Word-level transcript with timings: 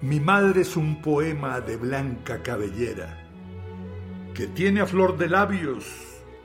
Mi 0.00 0.20
madre 0.20 0.60
es 0.60 0.76
un 0.76 1.02
poema 1.02 1.60
de 1.60 1.76
blanca 1.76 2.40
cabellera 2.44 3.18
que 4.32 4.46
tiene 4.46 4.80
a 4.80 4.86
flor 4.86 5.18
de 5.18 5.28
labios 5.28 5.86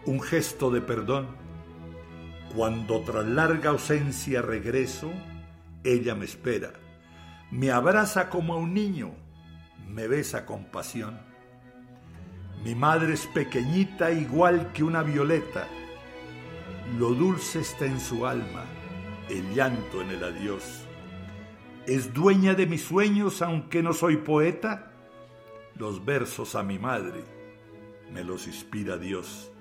un 0.07 0.19
gesto 0.21 0.71
de 0.71 0.81
perdón. 0.81 1.27
Cuando 2.55 3.01
tras 3.01 3.27
larga 3.27 3.69
ausencia 3.69 4.41
regreso, 4.41 5.11
ella 5.83 6.15
me 6.15 6.25
espera, 6.25 6.71
me 7.51 7.69
abraza 7.69 8.27
como 8.27 8.55
a 8.55 8.57
un 8.57 8.73
niño, 8.73 9.11
me 9.87 10.07
besa 10.07 10.47
con 10.47 10.65
pasión. 10.65 11.19
Mi 12.63 12.73
madre 12.73 13.13
es 13.13 13.27
pequeñita 13.27 14.09
igual 14.09 14.71
que 14.73 14.83
una 14.83 15.03
violeta, 15.03 15.67
lo 16.97 17.09
dulce 17.09 17.59
está 17.59 17.85
en 17.85 17.99
su 17.99 18.25
alma, 18.25 18.65
el 19.29 19.53
llanto 19.53 20.01
en 20.01 20.09
el 20.09 20.23
adiós 20.23 20.87
es 21.87 22.13
dueña 22.13 22.53
de 22.53 22.65
mis 22.65 22.83
sueños 22.83 23.41
aunque 23.41 23.83
no 23.83 23.93
soy 23.93 24.17
poeta? 24.17 24.91
Los 25.75 26.03
versos 26.05 26.55
a 26.55 26.63
mi 26.63 26.79
madre 26.79 27.23
me 28.11 28.23
los 28.23 28.47
inspira 28.47 28.97
Dios. 28.97 29.51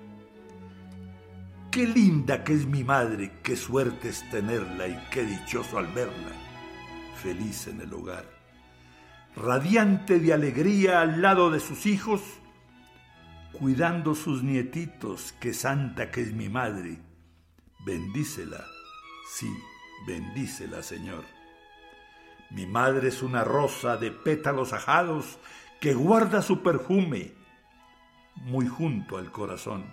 Qué 1.71 1.87
linda 1.87 2.43
que 2.43 2.53
es 2.53 2.67
mi 2.67 2.83
madre, 2.83 3.39
qué 3.41 3.55
suerte 3.55 4.09
es 4.09 4.29
tenerla 4.29 4.87
y 4.87 5.07
qué 5.11 5.23
dichoso 5.25 5.79
al 5.79 5.87
verla, 5.87 6.31
feliz 7.21 7.67
en 7.67 7.81
el 7.81 7.91
hogar, 7.91 8.25
radiante 9.35 10.19
de 10.19 10.33
alegría 10.33 11.01
al 11.01 11.19
lado 11.19 11.49
de 11.49 11.59
sus 11.59 11.87
hijos, 11.87 12.21
cuidando 13.53 14.13
sus 14.13 14.43
nietitos, 14.43 15.33
qué 15.39 15.51
santa 15.51 16.11
que 16.11 16.21
es 16.21 16.33
mi 16.33 16.47
madre. 16.47 16.99
Bendícela, 17.83 18.63
sí, 19.35 19.51
bendícela, 20.05 20.83
Señor. 20.83 21.23
Mi 22.53 22.67
madre 22.67 23.07
es 23.07 23.23
una 23.23 23.43
rosa 23.43 23.97
de 23.97 24.11
pétalos 24.11 24.73
ajados 24.73 25.39
que 25.81 25.95
guarda 25.95 26.43
su 26.43 26.61
perfume 26.61 27.33
muy 28.35 28.67
junto 28.67 29.17
al 29.17 29.31
corazón. 29.31 29.91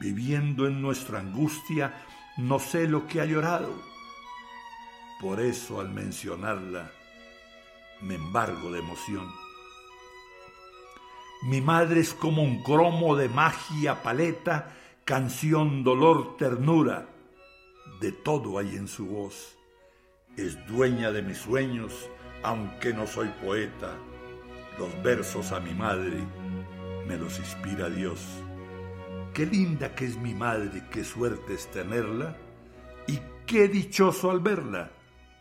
Viviendo 0.00 0.66
en 0.66 0.80
nuestra 0.80 1.20
angustia, 1.20 1.92
no 2.38 2.58
sé 2.58 2.88
lo 2.88 3.06
que 3.06 3.20
ha 3.20 3.26
llorado. 3.26 3.70
Por 5.20 5.40
eso 5.40 5.78
al 5.78 5.90
mencionarla, 5.90 6.90
me 8.00 8.14
embargo 8.14 8.72
de 8.72 8.78
emoción. 8.78 9.30
Mi 11.42 11.60
madre 11.60 12.00
es 12.00 12.14
como 12.14 12.42
un 12.42 12.62
cromo 12.62 13.14
de 13.14 13.28
magia, 13.28 14.02
paleta, 14.02 14.74
canción, 15.04 15.84
dolor, 15.84 16.38
ternura. 16.38 17.10
De 18.00 18.12
todo 18.12 18.58
hay 18.58 18.74
en 18.74 18.88
su 18.88 19.06
voz 19.06 19.55
es 20.36 20.64
dueña 20.66 21.12
de 21.12 21.22
mis 21.22 21.38
sueños, 21.38 22.10
aunque 22.42 22.92
no 22.92 23.06
soy 23.06 23.28
poeta. 23.42 23.94
Los 24.78 25.02
versos 25.02 25.52
a 25.52 25.60
mi 25.60 25.74
madre 25.74 26.18
me 27.06 27.16
los 27.16 27.38
inspira 27.38 27.88
Dios. 27.88 28.20
Qué 29.32 29.46
linda 29.46 29.94
que 29.94 30.06
es 30.06 30.16
mi 30.16 30.34
madre, 30.34 30.82
qué 30.90 31.04
suerte 31.04 31.54
es 31.54 31.70
tenerla, 31.70 32.36
y 33.06 33.20
qué 33.46 33.68
dichoso 33.68 34.30
al 34.30 34.40
verla, 34.40 34.90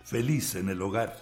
feliz 0.04 0.56
en 0.56 0.70
el 0.70 0.82
hogar. 0.82 1.16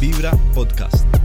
Vibra 0.00 0.32
Podcast. 0.54 1.19